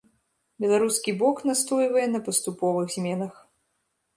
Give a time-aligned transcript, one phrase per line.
[0.63, 3.33] Беларускі бок настойвае на паступовых зменах.